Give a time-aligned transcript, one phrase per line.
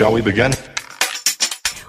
[0.00, 0.54] Shall we begin?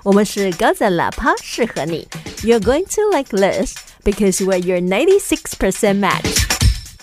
[0.03, 2.05] 我们是高赞喇叭，适合你。
[2.43, 6.25] You're going to like this because we're your ninety-six percent match.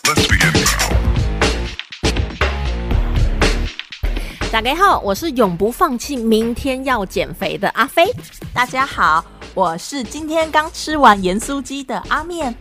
[0.03, 0.93] Let's begin now.
[4.53, 8.13] 大家好，我是永不放弃，明天要减肥的阿飞。
[8.53, 12.55] 大家好，我是今天刚吃完盐酥鸡的阿面。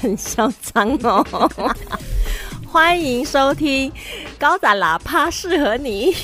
[0.00, 1.22] 很嚣张哦！
[2.66, 3.92] 欢迎收听
[4.38, 6.16] 高赞喇叭，适合你。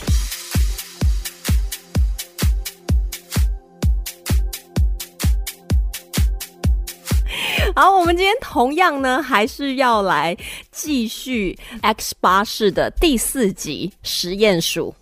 [7.81, 10.37] 好，我们今天同样呢，还是要来
[10.73, 14.93] 继续 X 巴士的第四集实验鼠。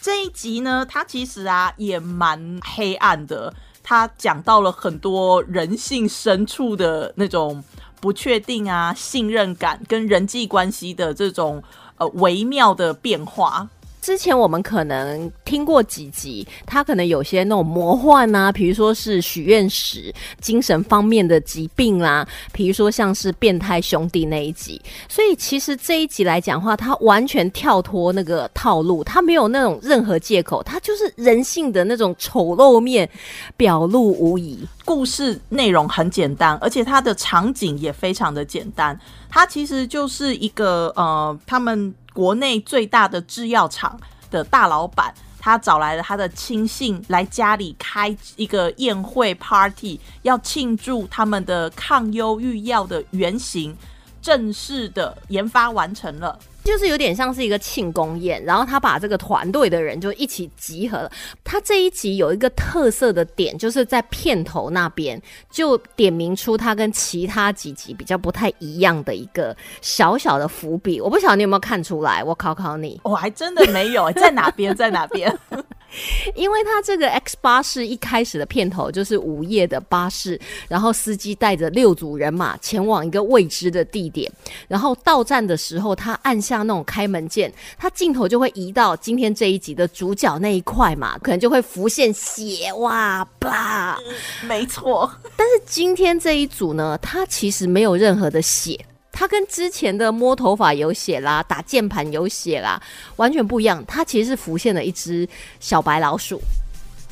[0.00, 7.62] 这一集呢，它其实啊也蛮黑暗的，它讲到了很多人性深处的那种
[8.00, 11.62] 不确定啊、信任感跟人际关系的这种
[11.98, 13.68] 呃微妙的变化。
[14.04, 24.78] 之前我们可能听过几集，它可能有些那种魔幻啊，比如说是许愿石、精神方面的疾病啦，比如说像是变态兄弟那一集。
[25.08, 33.08] 所以其实这一集来讲话，它完全跳脱那个套路，它没有那种任何借口，它就是人性的那种丑陋面
[33.56, 34.68] 表露无遗。
[34.84, 39.00] 故事内容很简单，而且它的场景也非常的简单。
[39.30, 41.94] 它其实就是一个呃，他们。
[42.14, 53.76] 国内最大的制药厂的大老板，他找来了他的亲信来家里开一个宴会 party，要庆祝他们的抗忧郁药的原型
[54.22, 56.38] 正式的研发完成了。
[56.64, 61.12] 就是有点像是一个庆功宴，然后他把这个团队的人就一起集合了。
[61.44, 65.20] 他这一集有一个特色的点，就是在片头那边
[65.50, 71.00] 就点明出他跟其他几集比较不太一样的一个小小的伏笔。
[71.00, 72.24] 我不晓得你有没有看出来？
[72.24, 74.74] 我考考你，我还真的没有，在哪边？
[74.74, 75.38] 在哪边？
[76.34, 84.30] 因为他这个 X 巴士一开始的片头就是午夜的巴士，然后司机带着六组人马前往一个未知的地点，
[84.68, 93.98] 然后到站的时候，他按下那种开门键，他镜头就会移到今天这一集的主角那一块嘛，可能就会浮现血哇吧，
[94.46, 95.10] 没错。
[95.36, 98.78] 但是今天这一组呢，他其实没有任何的血。
[99.16, 102.82] 它跟之前的摸头发有血啦，打键盘有血啦，
[103.14, 103.82] 完全不一样。
[103.86, 105.26] 它其实是浮现了一只
[105.60, 106.40] 小白老鼠。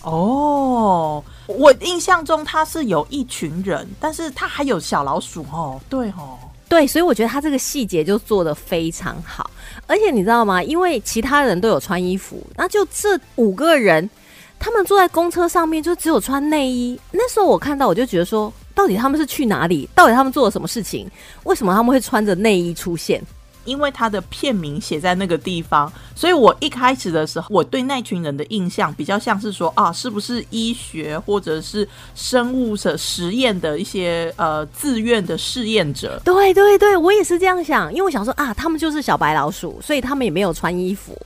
[0.02, 5.80] 哦，我印象中它是有一群人，但是它还有小老鼠哦。
[5.88, 6.36] 对哦，
[6.68, 9.48] 对，所以我觉得它这个细节就做的非常好。
[9.86, 10.60] 而且你知道吗？
[10.60, 14.10] 因为其他人都有穿衣服，那就这五个人，
[14.58, 16.98] 他们坐在公车上面就只有穿内衣。
[17.12, 18.52] 那时候我看到，我就觉得说。
[18.74, 19.88] 到底他们是去哪里？
[19.94, 21.10] 到底他们做了什么事情？
[21.44, 23.22] 为什么他们会穿着内衣出现？
[23.64, 36.20] 因为他的片名写在那个地方，所以我一开始的时候，我对那群人的印象比较像是说啊，是不是医学或者是生物的实验的一些呃自愿的试验者？
[36.24, 41.16] 对对对，我也是这样想，因为我想说啊，他们就是小白老鼠，所以他们也没有穿衣服，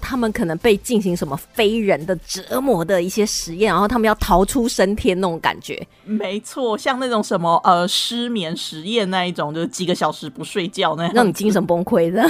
[0.00, 5.86] 他们可能被进行什么非人的折磨的一些实验，然后他们要逃出升天那种感觉。
[6.04, 11.83] 没错，像那种什么呃失眠实验那一种，就是几个小时不睡觉那样，让你精神崩。
[11.84, 12.24] 亏的，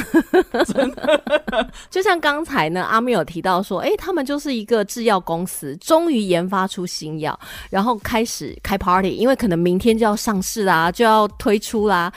[0.66, 1.70] 真的。
[1.88, 7.38] 就像刚才呢，阿米有提到说，哎，他们就是一个制药公司，终于研发出新药，
[7.70, 12.12] 然后开始开 party，因为可能明天就要上市啦，就要推出啦，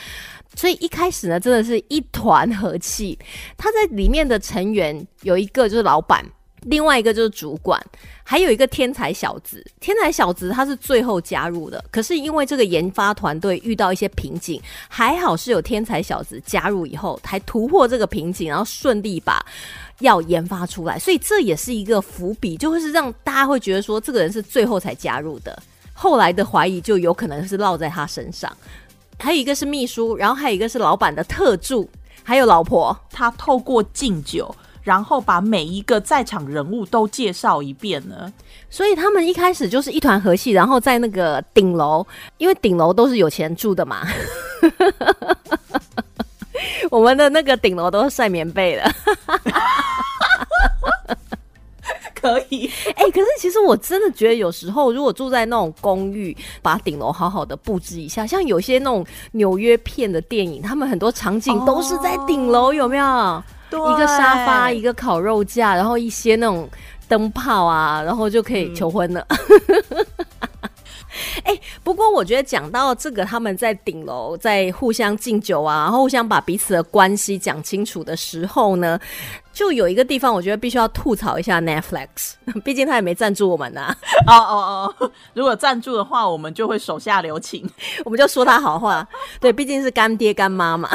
[0.56, 3.18] 所以一开始呢，真的是一团和气。
[3.56, 6.26] 他在里面的成员有一个就是老板。
[6.64, 7.82] 另外一个就是主管，
[8.24, 9.64] 还有一个天才小子。
[9.80, 19.46] 天才小子他是最后加入的，可是因为这个研发团队遇到一些瓶颈，还好是有天才小子加入以后，才突破这个瓶颈，然后顺利把
[20.00, 20.98] 药研发出来。
[20.98, 25.62] 所以这也是一个伏笔，就会是让大家会觉得说，这个人是最后才加入的，
[25.94, 28.52] 后来的怀疑就有可能是落在他身上。
[29.20, 31.90] 还有一个是秘书，然后还有一个是老板的特助，
[32.24, 34.54] 还有老婆，他透过敬酒。
[34.88, 38.32] 然后把每一个在场人物都介绍一遍呢，
[38.70, 42.08] 所以他们一开始就是一团和气，然后在那个顶楼，
[42.38, 44.08] 因为顶楼都是有钱住的嘛，
[46.90, 48.90] 我们的那个顶楼都是晒棉被的，
[52.16, 52.72] 可以。
[52.96, 63.44] 哎，可是其实我真的觉得有时候如果住在那种公寓，把顶楼好好的布置一下，像有些那种纽约片的电影，他们很多场景都是在顶楼，有没有？
[63.72, 66.70] 一个沙发，一个烤肉架，然后一些那种
[67.08, 69.26] 灯泡啊，然后就可以求婚了。
[71.44, 79.00] 哎、不过我觉得讲到这个，他们在顶楼在互相敬酒啊，然后互相把彼此的关系讲清楚的时候呢，
[79.52, 82.34] 就有一个地方，我觉得必须要吐槽一下 Netflix，
[82.64, 83.96] 毕竟他也没赞助我们呐、
[84.28, 87.68] 哦哦哦，如果赞助的话，我们就会手下留情。
[88.06, 89.08] 我们就说他好话。
[89.40, 90.90] 对，毕竟是干爹干妈嘛。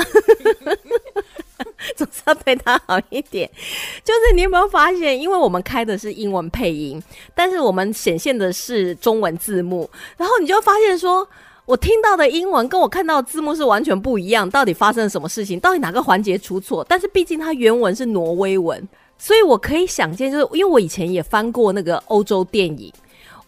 [1.97, 3.50] 总是要对他好一点。
[4.05, 7.03] 就是你有没有发现，因为我们开的是英文配音，
[7.35, 11.29] 但是我们显现的是中文字幕，然后你就发现说。
[11.65, 15.61] 我听到的英文跟我看到的字幕是完全不一样，到底发生了什么事情？
[15.61, 16.85] 到底哪个环节出错？
[16.89, 18.87] 但是毕竟它原文是挪威文，
[19.17, 22.93] 所以我可以想见，就是因为我以前也翻过那个欧洲电影，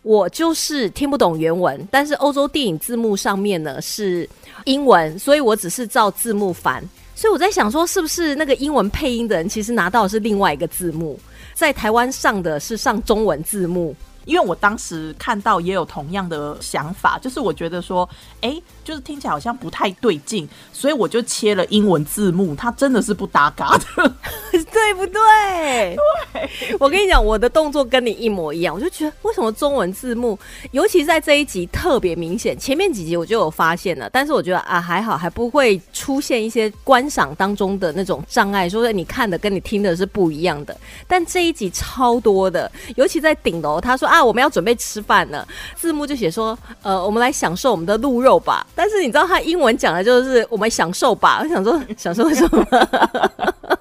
[0.03, 4.27] 我就是听不懂原文，但是欧洲电影字幕上面呢是
[4.65, 6.89] 英文，所以我只是照字幕翻。
[7.15, 11.19] 所以我在想说，是不是那个英文配音的人其实拿到的是另外一个字幕，
[11.55, 13.95] 在台湾上的是上中文字幕？
[14.25, 18.09] 因为我当时看到也有同样的想法，就是我觉得说，
[18.41, 23.85] 哎，就是听起来好像不太对劲，所以我就切了英文字幕，它真的是不搭嘎的。
[24.53, 25.97] 对不对？
[26.33, 30.39] 对，我跟你讲，我的动作跟你一模一样，我就觉得为什么中文字幕，
[30.73, 40.77] 尤其在这一集特别明显，前面几集我就有发现了，但是我觉得啊还好，还不会出现一些观赏当中的那种障碍，说你看的跟你听的是不一样的。
[41.09, 52.67] 但这一集超多的，尤其在顶楼，他说啊我们要准备吃饭了，字幕就写说呃我们来享受我们的鹿肉吧，但是你知道他英文讲的就是我们享受吧，我想说 享受什么？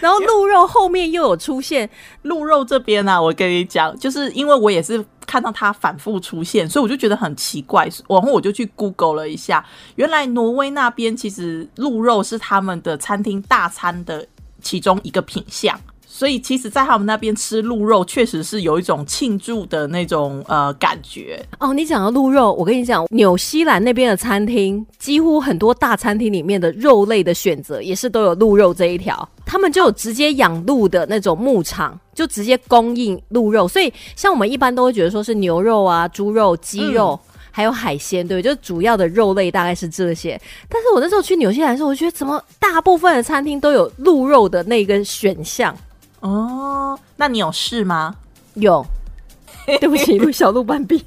[0.00, 1.88] 然后鹿肉后面又有出现，
[2.22, 9.64] 鹿肉这边呢、啊，我跟你讲，就是因为我也是看到它反复出现，所以我就觉得很奇怪，然后我就去 Google 了一下，
[9.96, 14.26] 原来挪威那边其实鹿肉是他们的餐厅大餐的
[14.62, 15.78] 其中一个品项。
[16.20, 21.72] 所以，其实，在他们那边吃鹿肉，确实是有一种庆祝的那种呃感觉哦。
[21.72, 29.26] 你讲到鹿肉，我跟你讲，纽西兰那边的餐厅，几乎很多大餐厅里面的肉类的选择，也是都有鹿肉这一条。
[29.46, 33.66] 他们就有直接养鹿的那种牧场，就直接供应鹿肉。
[33.66, 37.18] 所以，像我们一般都会觉得说是牛肉啊、猪肉、鸡肉。
[37.24, 40.40] 嗯还有海鲜，对，就主要的肉类大概是这些。
[40.68, 45.76] 但是我那时候去纽西兰的时候，我觉得怎么大部分的餐厅都有鹿肉的那个选项
[46.20, 46.98] 哦？
[47.16, 48.14] 那你有试吗？
[48.54, 48.84] 有。
[49.66, 51.04] 对不起， 小鹿斑比。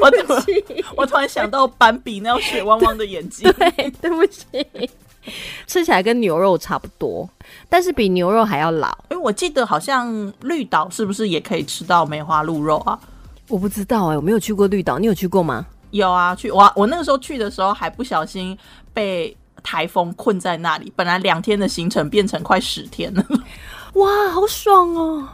[0.00, 0.44] 我突然
[0.96, 3.50] 我突然想到斑比那水汪汪的眼睛。
[3.58, 4.46] 对，对不起。
[5.66, 7.28] 吃起来跟牛肉差不多，
[7.68, 8.88] 但是比牛肉还要老。
[9.10, 12.98] 因为我记得好像绿岛是不是也可以吃到梅花鹿肉啊？
[13.48, 15.66] 我不知道哎、欸，我没有去过绿岛，你有去过吗？
[15.90, 18.56] 有啊，去我我那个时候去的时候还不小心
[18.94, 23.24] 被台风困在那里，本来两天的行程变成快十天了。
[23.94, 25.28] 哇，好爽哦！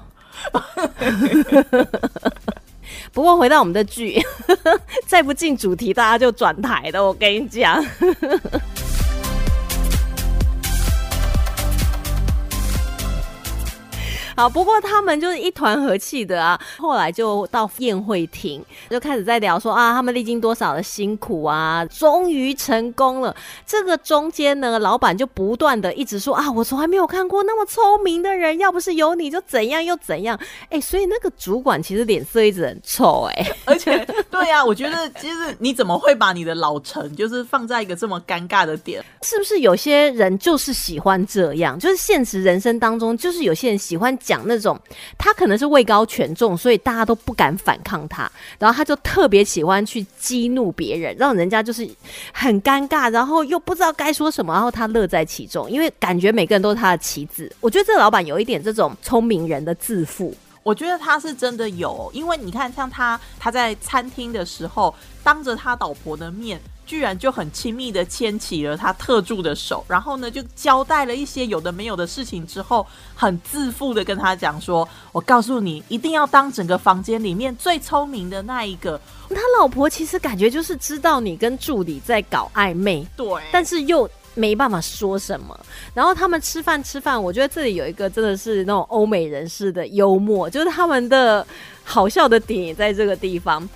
[3.12, 4.20] 不过回到我们的剧，
[5.06, 7.04] 再不进主题，大家就转台了。
[7.04, 7.84] 我跟你讲。
[14.36, 16.60] 好，不过他们就是一团和气的啊。
[16.78, 23.34] 后来就到宴会厅，就开始在聊说啊，他们历经多少的辛苦啊，终于成功了。
[23.66, 30.36] 这个中间呢，老板就不断的一直说啊，我从来没有看过那么聪明的人，要不是有你就怎样又怎样。
[30.64, 39.04] 哎、欸，所以那个主管其实脸色一直很臭、欸，哎， 而且对呀、啊，我觉得其实你怎么会把你的老陈就是放在一个这么尴尬的点？
[39.22, 41.78] 是不是有些人就是喜欢这样？
[41.78, 44.18] 就是现实人生当中，就是有些人喜欢。
[44.24, 44.78] 讲那种
[45.18, 51.88] 他可能是位高权重，所以大家都不敢反抗他，然后他就特别喜欢去激怒别人，让人家就是
[52.32, 57.50] 很尴尬，然后又不知道该说什么，然后他乐在其中，因为感觉每个人都是他的棋子。
[57.60, 60.34] 我觉得这老板有一点这种聪明人的自负。
[60.62, 66.58] 我觉得他是真的有，因为你看，像他他在餐厅的时候，当着他老婆的面。
[66.86, 79.00] 居然就很亲密的牵起了他特助的手，然后呢，就交代了一些有的没有的事情之后，很自负的跟他讲说：“我告诉你，一定要当整个房间里面最聪明的那一个。”
[79.30, 85.58] 他老婆其实感觉就是知道你跟助理在搞暧昧，对，但是又没办法说什么。
[85.94, 91.44] 然后他们吃饭吃饭，我觉得这里有一个真的是那种欧美人士的幽默，就是他们的
[91.82, 93.66] 好笑的点也在这个地方。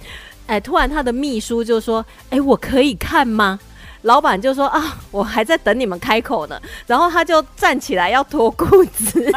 [0.49, 3.59] 哎，突然他的秘书就说：“哎，我可以看吗？”
[4.02, 9.33] 老板就说：“啊，我还在等你们开口呢。”然后他就站起来要脱裤子。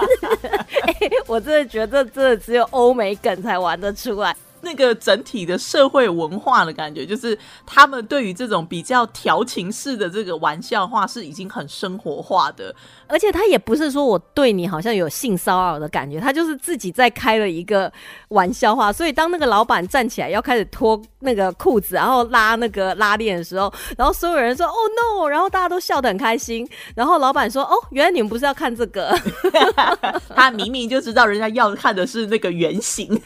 [1.28, 4.36] 我真的觉得这只有欧美梗才玩得出来。
[4.62, 12.74] 那个整体的社会文化的感觉，就是他们对于这种比较调情式的这个玩笑话是已经很生活化的，
[13.08, 17.92] 而且他也不是说我对你好像有性骚扰的感觉，他就是自己在开了一个
[18.30, 18.92] 玩笑话。
[18.92, 24.74] 所以当那个老板站起来要开始脱那个裤子，然后拉那个拉链的时候，然后所有人说“哦
[25.20, 26.68] no”，然后大家都笑得很开心。
[26.96, 29.16] 然后老板说：“哦，原来你们不是要看这个。”
[30.36, 33.22] 他明明就知道人家要看的是那个原型。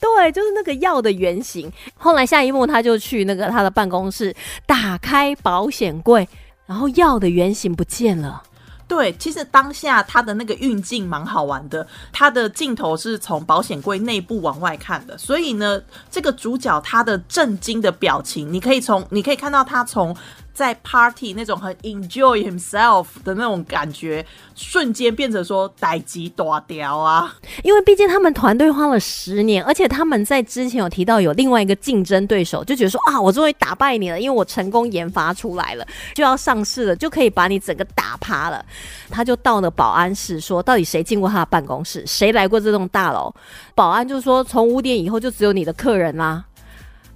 [0.00, 1.70] 对，就是那个药的原型。
[1.96, 4.34] 后来下一幕，他就去那个他的办公室，
[4.66, 6.28] 打开保险柜，
[6.66, 8.42] 然后药的原型不见了。
[8.88, 20.16] 对，其实当下他的那个运镜蛮好玩的，他的镜头是从保险柜内部往外看的，所以呢，这个主角他的震惊的表情，你可以从你可以看到他从。
[20.56, 27.36] 在 party 那种很 enjoy himself 的那种感觉，瞬间变成说逮鸡大雕啊！
[27.62, 38.64] 因为毕竟他们团队花了十年，而且他们在之前有提到有另外一个竞争对手，就觉得说啊，我终于打败你了，因为我成功研发出来了，就要上市了，就可以把你整个打趴了。
[39.10, 43.30] 他就到了保安室，说到底谁进过他的办公室，谁来过这栋大楼？
[43.74, 46.42] 保安就说从五点以后就只有你的客人啦。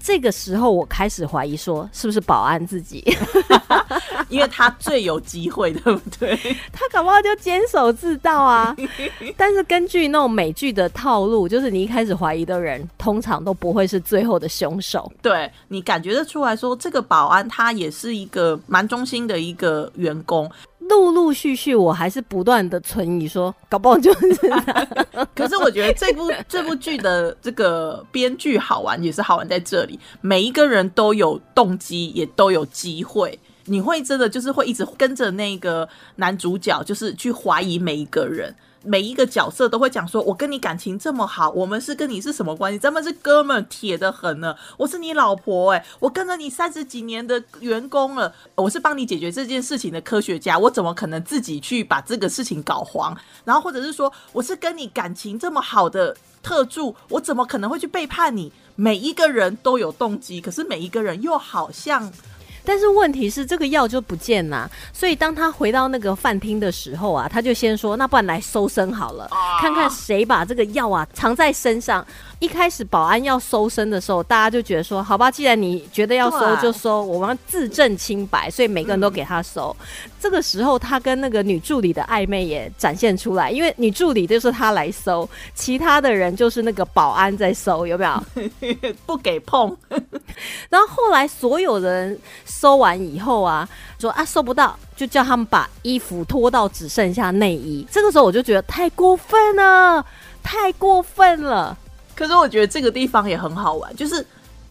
[0.02, 3.04] 这个时候，我开始怀疑说，是不是保安自己？
[4.28, 6.36] 因为他最有机会，对不对？
[6.72, 8.74] 他搞不好就坚守自盗啊！
[9.36, 15.10] 但是根据那种美剧的套路，就是你一开始怀疑的人，通常都不会是最后的凶手。
[15.20, 20.50] 对你感觉得出来说，这个保安他也是一个蛮忠心的一个员工。
[20.80, 24.28] 陆陆续续，我还是不断的存疑，说搞不好就是。
[25.36, 33.38] 可是我觉得这部这部剧的这个编剧好玩，也是好玩在这里，每一个人都有动机，也都有机会。
[33.66, 38.52] 你会真的就是会一直跟着那个男主角，就是去怀疑每一个人。
[38.82, 42.78] 每一个角色都会讲说：“我跟你感情这么好，我们是跟你是什么关系？
[42.78, 44.54] 咱们是哥们，铁的很呢。
[44.78, 53.14] 我是你老婆，哎，我跟了你三十几年的员工了，我是帮你解决这件事情的科学家，我怎么可能自己去把这个事情搞黄？
[53.44, 58.50] 然后或者是说，我是跟你感情这么好的特助，我怎么可能会去背叛你？
[58.76, 62.10] 每一个人都有动机，可是每一个人又好像……
[62.64, 64.70] 但是问题是，这个药就不见了。
[64.92, 69.28] 所以当他回到那个饭厅的时候啊，他就先说：“那不然来搜身好了，
[69.60, 72.06] 看看谁把这个药啊藏在身上。”
[72.40, 79.76] 一开始保安要搜身的时候，大家就觉得说：“好吧，既然你觉得要搜就搜，我们要自证清白。”所以每个人都给他搜。
[80.18, 88.24] 这个时候，他跟那个女助理的暧昧也展现出来，因为女助理就是他来搜，其他的人就是那个保安在搜，有没有？
[89.04, 89.76] 不给碰。
[90.70, 93.68] 然后后来所有人搜完以后啊，
[93.98, 97.86] 说啊搜不到，就叫他们把衣服脱到只剩下内衣。
[97.90, 100.04] 这个时候我就觉得太过分了，
[100.42, 101.76] 太过分了。
[102.14, 104.26] 可是我觉得这个地方也很好玩，就是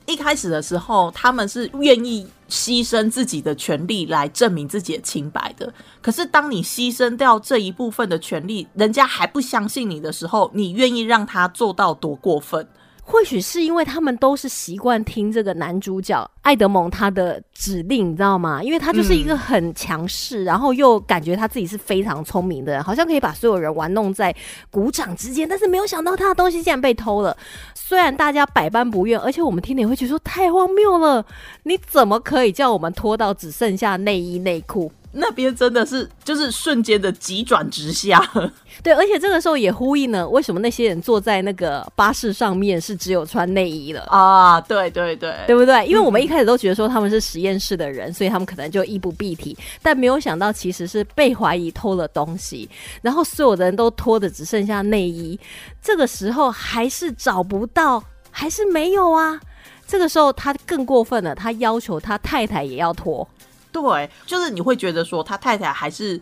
[0.05, 5.71] 一开始的时候，他们是愿意牺牲自己的权利来证明自己的清白的。
[6.01, 12.67] 可是当你牺牲掉这一部分的权利，人家还不相信你的时候，你愿意让他做到多过分？
[13.09, 18.61] 或许是因为他们都是习惯听这个男主角艾德蒙他的指令，你知道吗？
[18.61, 24.33] 因为他就是一个很强势，然后又感觉他自己是非常聪明的人，好像可以把所有人玩弄在
[24.69, 25.49] 鼓掌之间。
[25.49, 27.35] 但是没有想到他的东西竟然被偷了。
[27.73, 31.25] 虽然大家百般不愿，而且我们听点会觉得说太荒谬了，
[31.63, 34.91] 你怎么可以叫我们脱到只剩下内衣内裤？
[35.11, 38.23] 那边真的是就是瞬间的急转直下，
[38.83, 44.61] 对，而且这个时候也呼应了为什么那些人坐在那个巴士上面是只有穿内衣了啊？
[44.61, 45.85] 对对对，对不对？
[45.87, 52.69] 因为我们一开始都觉得说他们是实验室的人，所以他们可能就衣不蔽体，但没有想到其实是被怀疑偷了东西，
[53.01, 55.39] 然后所有的人都脱的只剩下内衣，
[55.81, 59.39] 这个时候还是找不到，还是没有啊？
[59.87, 63.27] 这个时候他更过分了，他要求他太太也要脱。
[63.71, 66.19] 对，就是你会觉得说他太太还是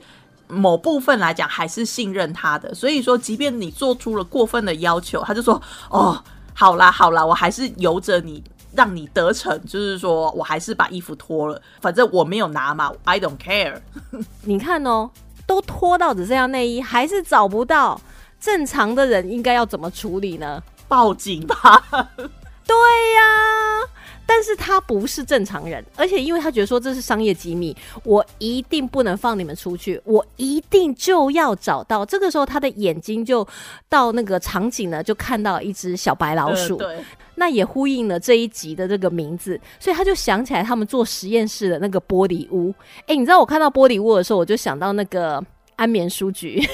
[0.47, 6.21] 某部分来讲还是信任他的，所以说即便你做出了过分的要求，他就说哦，
[6.53, 13.79] 好啦好啦，我还是由着你，让你得逞，就是说我还是把衣服脱了，反正我没有拿嘛，I don't care。
[14.43, 15.09] 你看哦，
[15.45, 17.99] 都脱到只剩下内衣，还是找不到，
[18.39, 20.61] 正常的人应该要怎么处理呢？
[20.87, 21.83] 报警吧。
[22.67, 22.75] 对
[23.15, 23.87] 呀。
[24.29, 32.05] 但是他不是正常人，而且因为他觉得说这是商业机密，我一定不能放你们出去，我一定就要找到。
[32.05, 33.47] 这个时候他的眼睛就
[33.87, 36.97] 到那个场景呢，就看到一只小白老鼠，对，
[37.35, 42.73] 那也呼应了这一集的这个名字，所以他就想起来他们做实验室的那个玻璃屋。
[43.07, 45.43] 哎，你知道我看到玻璃屋的时候，我就想到那个
[45.77, 46.61] 安眠书局。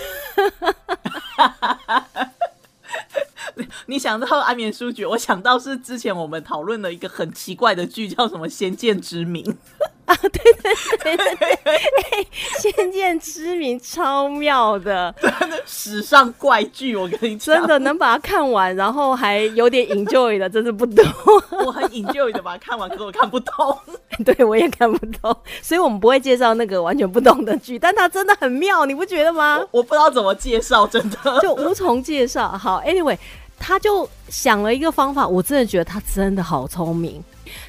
[3.88, 9.44] 你想到安眠书局，我想到是之前我们讨论的一个很奇怪的剧，叫什么《先见之明》
[10.06, 12.26] 啊，对对对对对，哎，
[12.60, 21.04] 先见 之明超妙的，真的史上怪剧，我跟你讲，真的能把它看完，然后还有点 enjoy 的，真是不多。
[21.66, 23.78] 我很 enjoy 的把它看完，可是我看不懂，
[24.26, 29.66] 对我也看不懂，所以我们不会介绍那个完全不懂的剧，但它真的很妙，你不觉得吗？
[29.72, 32.50] 我不知道怎么介绍，真的就无从介绍。
[32.50, 33.18] 好，anyway，
[33.58, 37.24] 他就想了一个方法，我真的觉得他真的好聪明。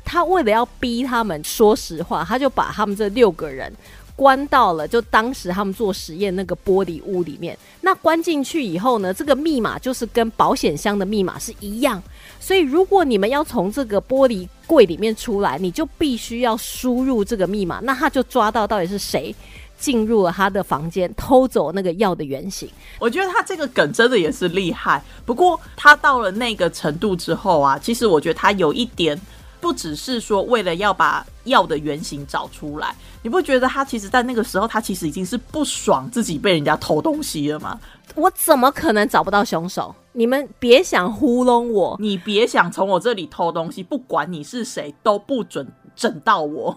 [0.05, 3.73] 他为了要逼他们说实话，他就把他们这六个人
[4.17, 7.59] 关到了就当时他们做实验那个玻璃屋里面。
[7.81, 12.03] 那关进去以后呢，这个密码就是跟保险箱的密码是一样。
[12.41, 17.81] 所以如果你们要从这个玻璃柜里面出来，你就必须要输入这个密码。
[17.83, 19.35] 那他就抓到到底是谁
[19.79, 22.69] 进入了他的房间偷走那个药的原型。
[22.99, 25.03] 我觉得他这个梗真的也是厉害。
[25.25, 29.21] 不过他到了那个程度之后啊，其实我觉得他有一点。
[29.65, 37.81] 不只是说为了要把药的原型找出来，你不觉得他其实，在那个时候，他其实已经是不爽自己被人家偷东西了吗？
[38.15, 39.95] 我怎么可能找不到凶手？
[40.13, 41.97] 你们别想糊弄我！
[41.99, 45.67] 你别想从我这里偷东西，不管你是谁，都不准
[45.97, 46.77] 整到我。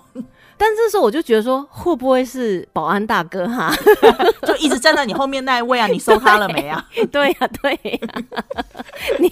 [0.58, 3.72] 但这时候我就觉得说，会不会是保安大哥哈？
[4.48, 5.86] 就一直站在你后面那一位啊？
[5.88, 6.84] 你收他了没啊？
[7.12, 8.24] 对呀，对呀。
[9.20, 9.30] 你，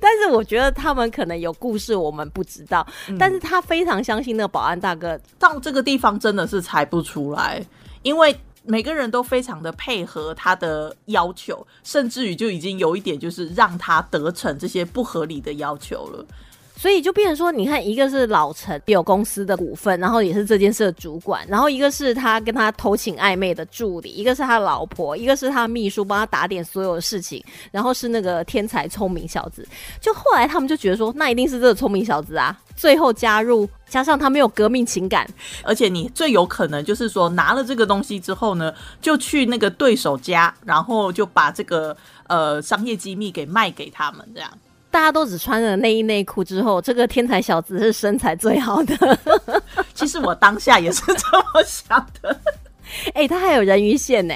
[0.00, 2.86] 但是我觉得他们可能有故事，我们不知道。
[3.18, 5.18] 但是他非常相信那个保安大哥。
[5.38, 7.64] 到这个地方真的是猜不出来，
[8.02, 16.24] 因为每个人都非常的配合他的要求，甚至于就已经有一点就是让他得逞这些不合理的要求了。
[16.74, 29.66] 所以就变成说，你看，一个是老陈有公司的股份，然后也是这件事的主管，然后一个是他跟他偷情暧昧的助理，一个是他老婆，一个是他秘书，帮他打点所有的事情，然后是那个天才聪明小子。
[30.00, 35.28] 就后来他们就觉得说，那一定是这个聪明小子啊，最后加入，加上他没有革命情感，
[35.62, 44.50] 而且你最有可能就是说拿了这个东西之后呢，就去那个对手家，然后就把这个呃商业机密给卖给他们这样。
[44.92, 49.18] 大家都只穿了内衣内裤之后，这个天才小子是身材最好的。
[49.94, 52.38] 其实我当下也是这么想的。
[53.14, 54.34] 哎，他还有人鱼线呢，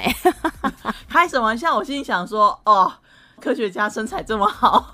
[1.07, 1.75] 开什么玩笑？
[1.75, 2.91] 我心里想说，哦，
[3.39, 4.89] 科学家身材这么好。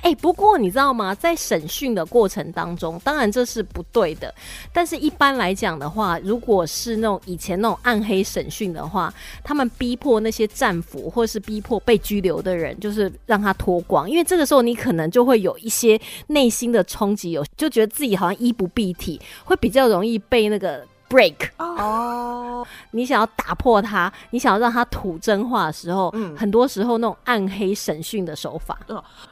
[0.00, 1.14] 哎，不过你知道吗？
[1.14, 4.32] 在审讯的过程当中，当然这是不对的。
[4.72, 9.12] 但是一般来讲的话，如果是那种以前那种暗黑审讯的话，
[9.44, 20.86] 他们逼迫那些战俘，或是逼迫被拘留的人，就是让他脱光，因为这个时候你可能就会有一些内心的冲击，有就觉得自己好像衣不蔽体，会比较容易被那个。
[21.12, 28.78] Break 哦，你想要打破它，你想要让它吐真话的时候，嗯，很多时候那种暗黑审讯的手法，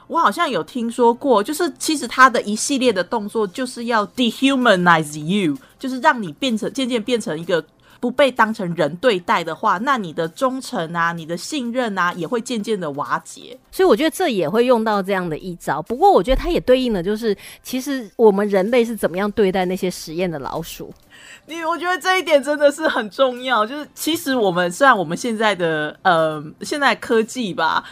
[0.07, 7.64] 我好像有听说过，就是其实他的一系列的动作就是要 dehumanize you，就是让你变成渐渐变成一个。
[8.01, 13.57] 不被当成人对待的话，那你的忠诚啊，你的信任啊，也会渐渐的瓦解。
[13.71, 15.83] 所以我觉得这也会用到这样的一招。
[15.83, 20.91] 不过我觉得它也对应的就是，其实我们人类是怎么样对待那些实验的老鼠。
[21.45, 23.67] 你我觉得这一点真的是很重要。
[23.67, 27.85] 就是其实我们虽然我们现在的呃现在科技吧，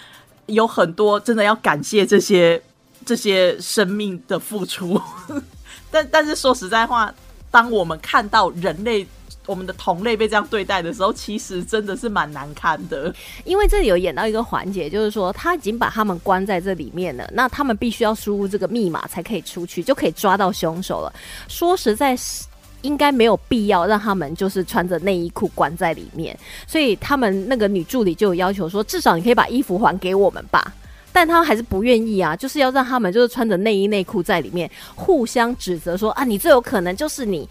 [0.46, 2.62] 有很多真的要感谢这些
[3.04, 4.98] 这些生命的付出，
[5.92, 7.14] 但但是说实在话，
[7.50, 9.06] 当我们看到人类。
[9.48, 13.12] 我们的同类被这样对待的时候，其实真的是蛮难堪的。
[13.44, 21.10] 因为这里有演到一个环节，就是说他已经把他们关在这里面了，那他们必须要输入这个密码才可以出去，就可以抓到凶手了。
[21.48, 22.44] 说实在，是
[22.82, 26.38] 应该没有必要让他们就是穿着内衣裤关在里面。
[26.66, 30.74] 所以他们那个女助理就有要求说，至少你可以把衣服还给我们吧。
[31.10, 37.48] 但他还是不愿意啊，就是要让他们就是穿着内衣内裤在里面互相指责说啊，你最有可能就是你。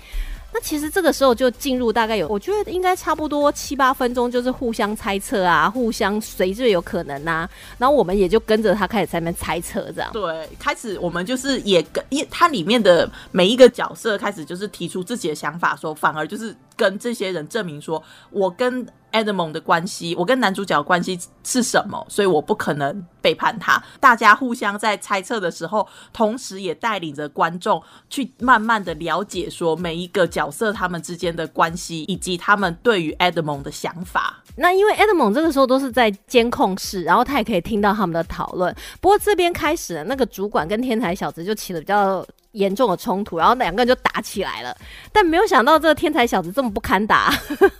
[0.53, 10.09] 那其实这个时候就进入大概有，我觉得应该差不多七八分钟，就是互相猜测啊，互相谁最有可能呐，然后我们也就跟着他开始在那边猜测这样。
[10.13, 18.87] 对，开始我们就是也跟，因为它里面的每一个角色开始就是提出自己的想法，说反而就是跟这些人证明说，我跟。
[19.13, 22.05] Edmond 的关系，我跟男主角关系是什么？
[22.09, 23.81] 所以我不可能背叛他。
[24.01, 34.43] 大家互相在猜测的时候，同时也带领着观众去慢慢的了解，说每一个角色他们之间的关系，以及他们对于 Edmond 的想法。
[34.57, 38.75] 那因为 Edmond 这个时候都是在监控室，然后他也可以听到他们的讨论。
[38.99, 42.23] 不过这边开始，那个主管跟天才小子就起了比较。
[42.57, 44.75] 严重的冲突，然后两个人就打起来了。
[45.11, 47.33] 但没有想到这个天才小子这么不堪打，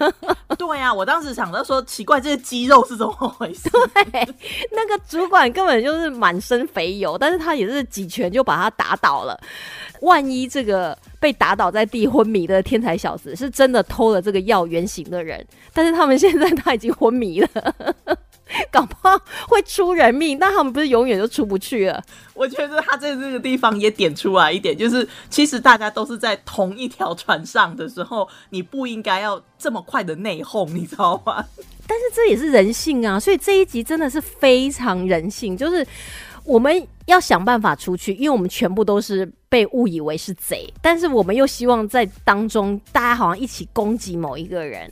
[0.58, 3.70] 对呀、我当时想到说，奇怪，这些肌肉是怎么回事？
[4.12, 4.36] 对，
[4.72, 9.40] 那个主管根本就是满身肥油，但是他也是几拳就把他打倒了。
[10.02, 17.50] 万一这个被打倒在地昏迷的天才小子是真的偷了这个药原型的人，但是他们现在他已经昏迷了。
[18.71, 22.03] 搞不好会出人命，但他们不是永远就出不去了。
[22.33, 31.45] 我觉得他在这个地方也点出来一点，就是其实大家都是在同一条船上的时候，你不应该要这么快的内讧，你知道吗？
[31.88, 35.86] 但是这也是人性啊，所以这一集真的是非常人性，就是
[36.43, 44.91] 我们要想办法出去，因为我们全部都是被误以为是贼，但是我们又希望在当中大家好像一起攻击某一个人。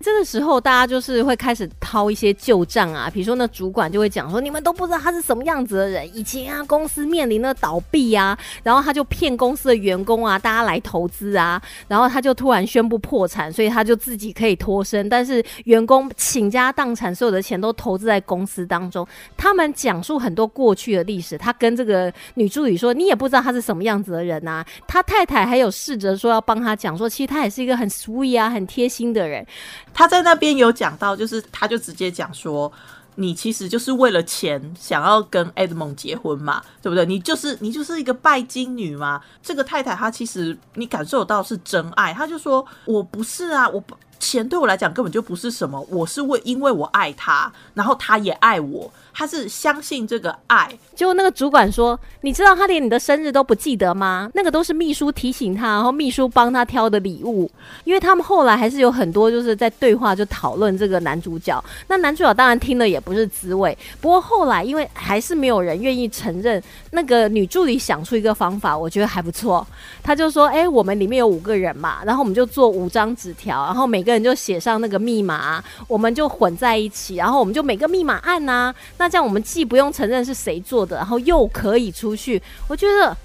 [0.00, 19.06] 这个时候，大家就是会开始掏一些旧账啊，比如说那主管就会讲说，你们都不知道他是什么样子的人，以前啊公司面临了倒闭啊，然后他就骗公司的员工啊，大家来投资啊，然后他就突然宣布破产，所以他就自己可以脱身，但是员工倾家荡产，所有的钱都投资在公司当中。
[19.36, 24.64] 他们讲述很多过去的历史，他跟这个女助理说，你也不知道他是什么样子的人啊。
[24.86, 29.44] 他太太还有试着说要帮他讲说，其实他也是一个很 sweet 啊、很贴心的人。
[29.96, 32.70] 他在那边有讲到，就是他就直接讲说，
[33.14, 37.06] 你其实就是为了钱想要跟 Edmond 结婚嘛，对不对？
[37.06, 39.22] 你就是你就是一个拜金女嘛。
[39.42, 54.30] 这个太太她其实你感受到是真爱，她就说我不是啊，我不钱对我来讲根本就不是什么，我是为因为我爱他，然后他也爱我，他是相信这个爱，结果那个主管说：“你知道他连你的生日都不记得吗？
[54.34, 57.50] 那个都是秘书提醒他，然后秘书帮他挑的礼物。
[57.84, 61.62] 因为他们后来还是有很多就是在对话，就讨论这个男主角。
[61.88, 63.76] 那男主角当然听了也不是滋味。
[64.00, 69.66] 不过后来因为还是没有人愿意承认，那个女助理想出一个方法，我觉得还不错。
[70.02, 82.42] 他就说：‘哎、我们里面有五个人嘛，然后我们就做五张纸条，然后每个人就写上那个密码，我们就混在一起，然后我们就每个密码按呐、那这样我们既不用承认是谁做的，然后又可以出去。
[82.68, 83.16] 我觉得，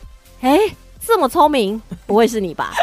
[0.41, 0.59] 哎、
[0.99, 2.73] 这么聪明，不会是你吧？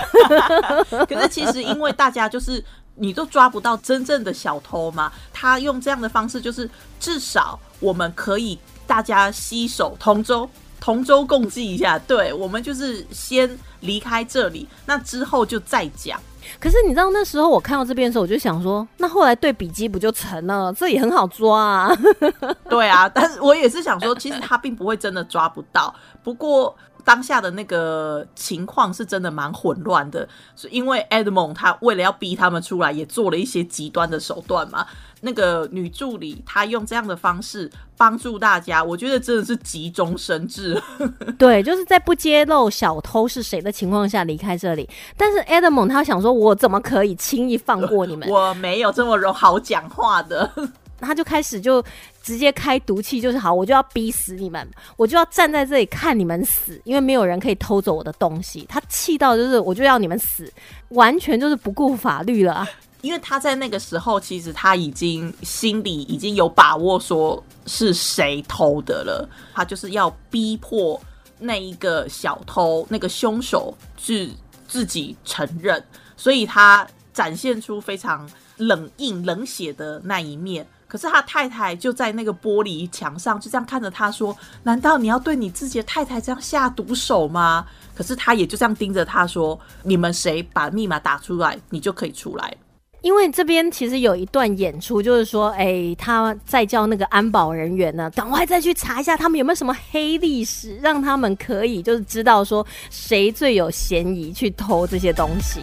[1.07, 10.49] 可是其实因为大家就是你都抓不到真正的小偷嘛，他用这样的方式，就是至少我们可以大家携手同舟。
[10.81, 16.21] 同舟共济一下，对我们就是先离开这里，那之后就再讲。
[16.59, 20.73] 可是你知道那时候我看到这边的时候，我就想说，那后来对比机不就成了？
[20.73, 21.97] 这也很好抓啊。
[22.71, 34.87] 对啊，但是我也是想说，其实他并不会真的抓不到，不过当下的那个情况是真的蛮混乱的，是因为 Edmond 他为了要逼他们出来，也做了一些极端的手段嘛。
[35.21, 40.81] 那个女助理她用这样的方式帮助大家，我觉得真的是急中生智。
[41.37, 44.89] 对，就是在不揭露小偷是谁的情况下离开这里。
[45.17, 48.29] 但是 Edmond 他想说，我怎么可以轻易放过你们？
[48.31, 50.51] 我没有这么容好讲话的。
[51.01, 51.81] 他就开始就
[52.25, 58.67] 直接开毒气，就是好，我就要逼死你们，我就要站在这里看你们死，因为没有人可以偷走我的东西。
[58.69, 60.53] 他气到就是，我就要你们死，
[60.89, 62.69] 完全就是不顾法律了啊。
[63.01, 69.29] 因为他在那个时候，其实他已经心里已经有把握，说是谁偷的了。
[69.55, 71.01] 他就是要逼迫
[71.39, 74.29] 那一个小偷、那个凶手是
[74.67, 75.83] 自己承认，
[76.17, 80.67] 所以他展现出非常冷硬、冷血的那一面。
[80.89, 84.35] 可是他太太就在那个玻璃墙上，就这样看着他说
[84.65, 92.57] ：“难道你要对你自己的太太这样下毒手吗？”可是他也就这样盯着他说：“你们谁把密码打出来，你就可以出来。”
[93.03, 105.61] 因为这边其实有一段演出，就是说，哎，他在叫那个安保人员呢，赶快再去查一下他们有没有什么黑历史，让他们可以就是知道说谁最有嫌疑去偷这些东西。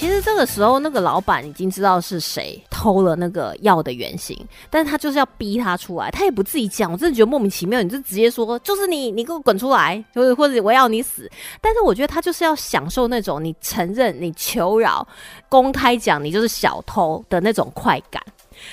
[0.00, 4.34] 其实这个时候，那个老板已经知道是谁偷了那个药的原型，
[4.70, 11.30] 但是他就是要逼他出来，他也不自己讲，我真的觉得莫名其妙，你就直接说就是你，你给我滚出来，或者或者我要你死。
[11.60, 15.06] 但是我觉得他就是要享受那种你承认、你求饶、
[15.50, 18.22] 公开讲你就是小偷的那种快感。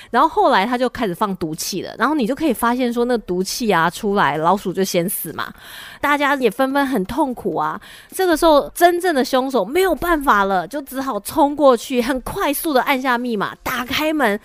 [0.10, 5.54] 然后后来他就开始放毒气了，然后你就可以发现说，那毒气啊出来，老鼠就先死嘛，
[6.02, 7.80] 大家也纷纷很痛苦啊。
[8.10, 14.40] 这个时候，真正的凶手没有办法了，就只好冲过去，很快速的按下密码，打开门。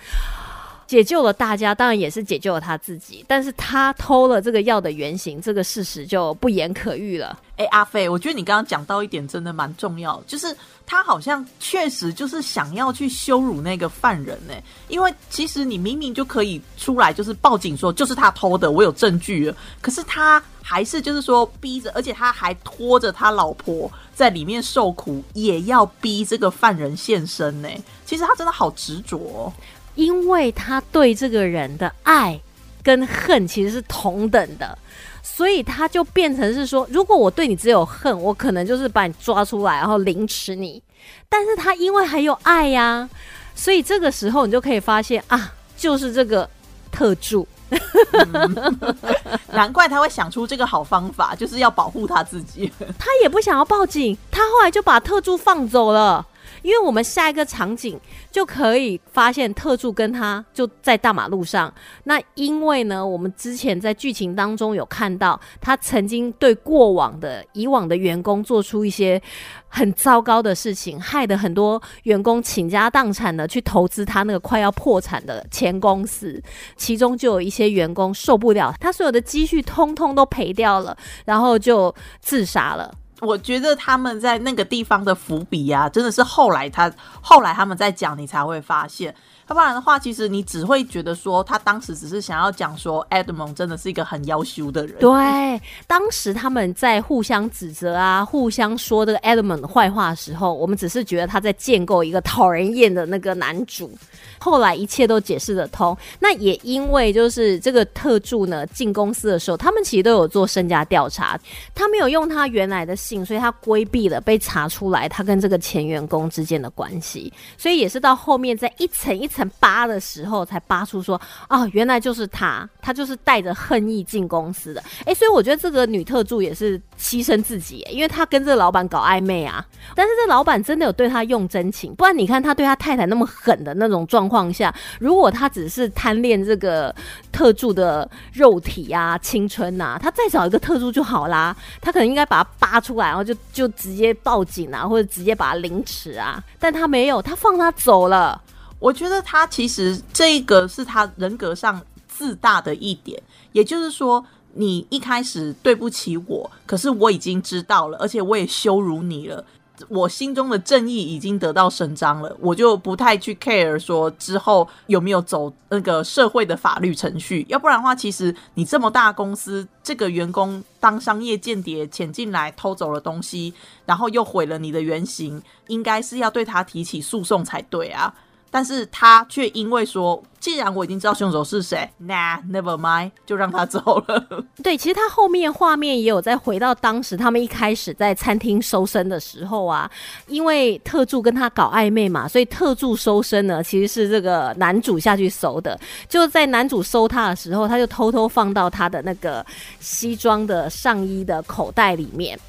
[0.93, 3.25] 解救了大家，当然也是解救了他自己。
[3.27, 7.39] 但是他偷了这个药的原型，这个事实就不言可喻了。
[7.57, 14.53] 哎，阿飞，我觉得你刚刚讲到一点真的蛮重要，就是他好像确实就是想要去羞辱那个犯人呢。
[14.87, 19.57] 因为其实你明明就可以出来，就是报警说就是他偷的，我有证据了。
[19.81, 27.69] 可是他还是就是说逼着，而且他还拖着他老婆在里面受苦，也要逼这个犯人现身呢。
[28.05, 29.51] 其实他真的好执着，
[29.95, 32.39] 因为他对这个人的爱
[32.81, 34.77] 跟恨其实是同等的。
[35.25, 40.83] 所以他就变成是说，如果我对你只有恨，我可能就是把你抓出来，然后凌迟你。
[41.27, 43.09] 但是他因为还有爱呀，
[43.55, 46.47] 所以这个时候你就可以发现啊，就是这个
[46.91, 47.47] 特助，
[49.51, 52.71] 难怪他会想出这个好方法，就是要保护他自己。
[52.99, 56.23] 他也不想要报警，他后来就把特助放走了。
[56.63, 57.99] 因为我们下一个场景
[58.31, 61.71] 就可以发现特助跟他就在大马路上。
[62.05, 69.21] 那因为呢，我们之前在剧情当中有看到他曾经对过往的以往的员工做出一些
[69.67, 76.41] 很糟糕的事情，害得很多员工倾家荡产的去投资他那个快要破产的前公司。
[76.75, 80.95] 其中就有一些员工受不了，他所有的积蓄通通都赔掉了，
[81.25, 82.89] 然后就自杀了。
[83.23, 89.15] 我觉得他们在那个地方的伏笔啊，真的是后来他后来他们在讲，你才会发现。
[89.49, 94.97] 要不然的话，其实你只会觉得说，他当时只是想要讲说，Edmond 真的是一个很妖羞的人。
[94.99, 103.91] 对，当时他们在互相指责啊，互相说这个 Edmond 坏话的时候，我们只是觉得他在建构一个讨人厌的那个男主。
[104.39, 105.95] 后来一切都解释得通。
[106.19, 111.37] 那也因为就是这个特助呢，进公司的时候，他们其实都有做身家调查，
[111.75, 117.31] 他没有用他原来的姓，所以他规避了被查出来他跟这个前员工之间的关系。
[117.57, 119.29] 所以也是到后面在一层一。
[119.33, 121.19] 层扒的时候才扒出说
[121.49, 124.83] 哦，原来就是他，他就是带着恨意进公司的。
[125.05, 129.65] 哎，所以我觉得这个女特助也是牺牲自己，因为她跟这个老板搞暧昧啊。
[129.95, 136.93] 但是这老板真的有对她用真情，不然你看他对他太太那么狠的那种状况下，如果他只是贪恋这个
[137.31, 141.55] 特助的肉体啊、青春呐，他再找一个特助就好啦。
[141.81, 146.41] 他可能应该把他扒出来，然后就就直接报警啊，或者直接把他凌迟啊。
[146.59, 148.41] 但他没有，他放他走了。
[148.83, 153.17] 我觉得他其实这个是他人格上自大的一点，
[153.53, 154.21] 也就是说，
[154.55, 159.45] 你一开始对不起我，可是我已经知道了，而且我也羞辱你了，
[159.87, 173.53] 我心中的正义已经得到伸张了，我就不太去 care 说之后有没有走那个社会的法律程序，要不然的话，其实你这么大公司，这个员工当商业间谍潜进来偷走了东西，
[173.85, 178.13] 然后又毁了你的原型，应该是要对他提起诉讼才对啊。
[178.53, 184.27] 但是他却因为说，既然我已经知道凶手是谁，那 never mind，就让他走了。
[184.61, 189.89] 对，其实他后面画面也有在回到当时他们一开始在餐厅收身的时候啊，
[190.27, 195.79] 因为特助跟他搞暧昧嘛，所以特助收身呢，其实是这个男主下去搜的。
[196.07, 199.43] 就在男主搜他的时候，他就偷偷放到他的那个
[199.79, 202.39] 西装的上衣的口袋里面。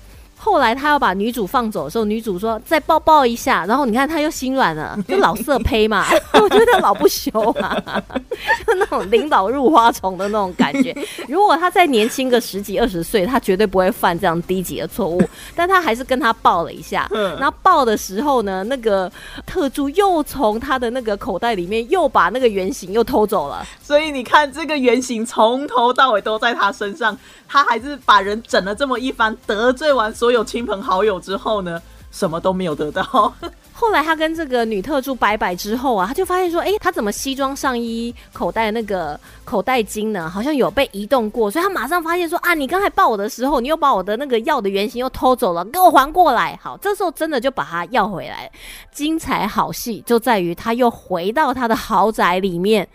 [0.44, 6.04] 后来他要把女主放走的时候，女主说再抱抱一下，然后你看他又心软了， 就老色胚嘛，
[6.34, 7.30] 我觉得老不羞
[7.60, 7.74] 啊，
[8.66, 10.94] 就那种领导入花丛的那种感觉。
[11.28, 15.22] 如果他再年轻个十几二十岁，他绝对不会犯这样低级的错误。
[15.56, 19.10] 但他还是跟他抱了一下，然后抱的时候呢，那个
[19.54, 23.64] 特助又从他的那个口袋里面又把那个原型又偷走了。
[23.80, 27.16] 所以你看，这个原型从头到尾都在他身上。
[27.46, 33.32] 他还是把人整了这么一番，得罪完所有亲朋好友之后呢，什么都没有得到。
[33.84, 40.28] 后来他跟这个女特助拜拜之后啊，他就发现说，哎，他怎么西装上衣口袋那个口袋金呢？
[40.28, 46.58] 好像有被移动过，所以他马上发现说，啊，你刚才抱我的时候，你又把我的那个药的原型又偷走了，给我还过来。
[46.62, 48.50] 好，这时候真的就把他要回来。
[48.90, 52.88] 精彩好戏就在于他又回到他的豪宅里面。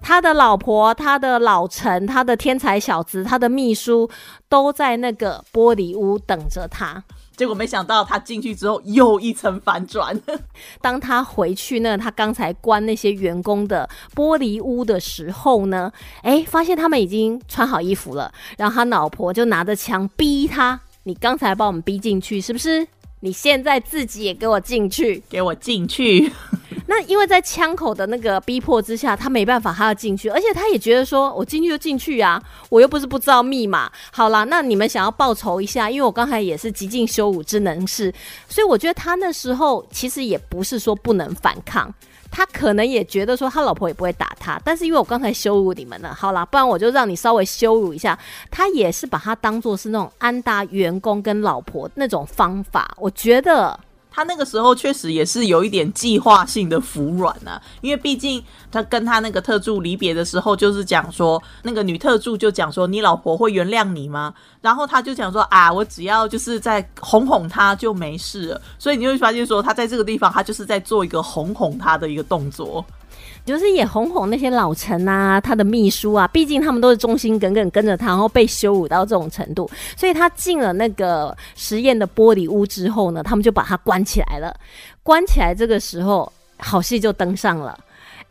[0.00, 4.08] 他的老婆、他的老陈、他的天才小子、他的秘书
[4.48, 7.02] 都在那个玻璃屋等着他。
[7.42, 10.16] 结果没想到他进去之后又一层反转。
[10.80, 15.90] 当他回去呢他刚才关那些员工的玻璃屋的时候呢，
[16.22, 18.32] 哎，发现他们已经穿好衣服了。
[18.56, 22.86] 然后他老婆就拿着枪逼他：“你刚才把我们逼进去，是不是？
[23.18, 26.30] 你现在自己也给我进去，给我进去。”
[26.86, 33.90] 那因为在枪口的那个逼迫之下，他没办法，他要进去，而且他也觉得说，我进去就进去啊，我又不是不知道密码。
[34.10, 38.12] 好啦，那你们想要报仇一下，因为我刚才也是极尽羞辱之能事，
[38.48, 41.92] 所以我觉得他那时候其实也不是说不能反抗，
[42.30, 48.18] 他可能也觉得说他老婆也不会打他，但是因为我刚才羞辱你们了，好啦，不然我就让你稍微羞辱一下。
[48.50, 53.78] 他也是把他当做是那种安达员工跟老婆那种方法，我觉得。
[54.12, 64.34] 他那个时候确实也是有一点计划性的服软啊，因为毕竟他跟他那个特助离别的时候，就是讲说那个女特助就讲说你老婆会原谅你吗？
[64.60, 68.62] 然后他就讲说啊，我只要就是在哄哄她就没事了。
[68.78, 72.84] 所以你会发现说他在这个地方他就是在做一个哄哄她的一个动作。
[73.44, 84.54] 就是也哄哄那些老陈啊，他的秘书啊，毕竟他们都是忠心耿耿跟着他，然后被羞辱到这种程度，所以他进了那个实验的玻璃屋之后呢，他们就把他关起来了。
[85.02, 87.78] 关起来这个时候，好戏就登上了。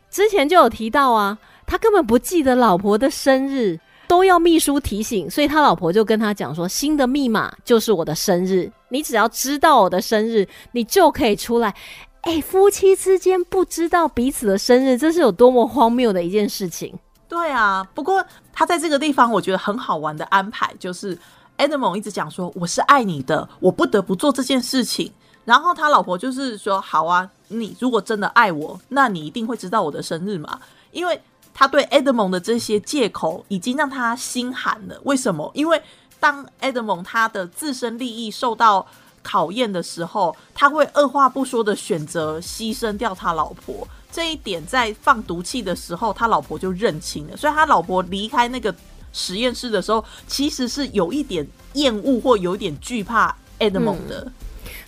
[0.10, 11.74] 之前就有提到啊，他根本不记得老婆的生日，都要秘书提醒，所以他老婆就跟他讲说，新的密码就是我的生日，你只要知道我的生日，你就可以出来。
[12.22, 16.94] 哎，夫妻之间不知道彼此的生日，这是有多么荒谬的一件事情。
[17.28, 21.18] 对啊，不过他在这个地方，我觉得很好玩的安排就是
[21.58, 25.12] e d m o n 一直讲说我是爱你的，我不得不做这件事情。
[25.46, 30.60] 然后他老婆就是说好啊，你如果真的爱我，那你一定会知道我的生日嘛。
[30.92, 31.20] 因为
[31.54, 35.00] 他对 Edmond 的这些借口已经让他心寒了。
[35.06, 35.50] 为什么？
[35.56, 35.82] 因为
[36.20, 38.86] 当 Edmond 他的自身利益受到
[39.24, 43.88] 考验的时候，他会二话不说的选择牺牲掉他老婆。
[44.12, 47.38] 这一点在放毒气的时候，他老婆就认清了。
[47.38, 48.74] 所以他老婆离开那个
[49.14, 54.32] 实验室的时候，其实是有一点厌恶或有一点惧怕 Edmond 的。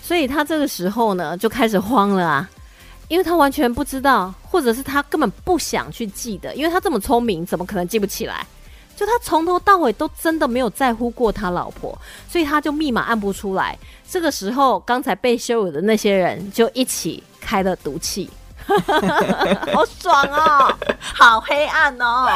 [0.01, 2.49] 所以他这个时候呢，就开始慌了啊，
[3.07, 8.45] 因为他完全不知道，或者是他根本不想去记得，因为他这么聪明，怎么可能记不起来？
[8.95, 11.97] 就他从头到尾都真的没有在乎过他老婆，
[12.29, 13.77] 所以他就密码按不出来。
[14.09, 18.29] 这个时候，刚才被羞辱的那些人就一起开了毒气，
[19.73, 22.27] 好爽哦， 好黑暗哦。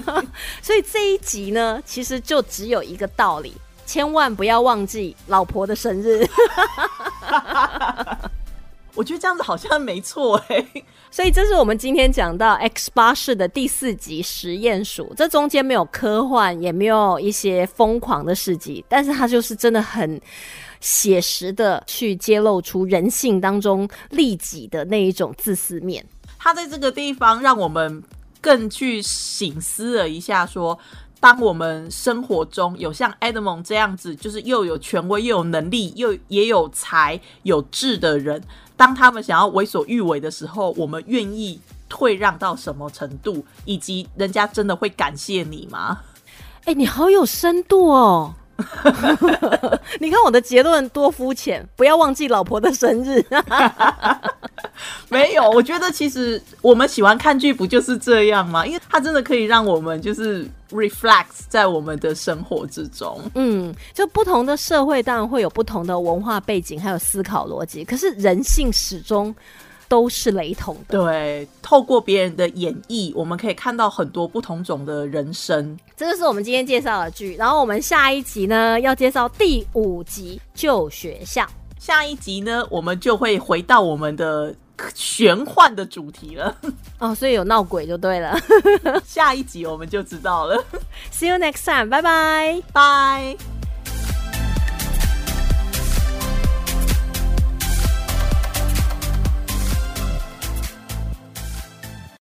[0.62, 6.26] 所以这一集呢，其实就只有一个道理：千万不要忘记老婆的生日。
[8.94, 10.66] 我觉得这样子好像没错哎，
[11.10, 20.20] 所以这是我们今天讲到 X 八式的第四集实验鼠，这中间没有科幻，也没有一些疯狂的事迹，但是它就是真的很
[20.80, 26.04] 写实的去揭露出人性当中利己的那一种自私面。
[26.38, 28.02] 它在这个地方让我们
[28.40, 30.78] 更去醒思了一下，说
[31.20, 38.42] 当我们生活中有像 Edmond 这样子，就是又有权威又有能力又也有才有智的人。
[38.74, 46.00] 当他们想要为所欲为的时候，我们愿意退让到什么程度，以及人家真的会感谢你吗？
[46.64, 48.34] 哎，你好有深度哦！
[50.00, 53.24] 你看我的结论多肤浅，不要忘记老婆的生日。
[55.10, 58.64] 没有，我觉得其实我们喜欢看剧不就是这样吗？
[58.66, 63.20] 因为它真的可以让我们就是 reflect 在我们的生活之中。
[63.34, 69.34] 嗯，就不同的社会当然会有不同的文化背景，还有思考逻辑，可是人性始终
[69.88, 70.98] 都是雷同的。
[71.02, 75.76] 对，透过别人的演绎，我们可以看到很多不同种的人生。
[75.96, 81.42] 这就是我们今天介绍的剧，然后我们下一集呢要介绍第五集《旧学校》。
[81.80, 84.54] 下一集呢，我们就会回到我们的
[84.94, 86.56] 玄幻的主题了。
[86.98, 88.38] 哦，所以有闹鬼就对了。
[89.04, 90.56] 下一集我们就知道了。
[91.12, 93.59] See you next time，拜拜，拜。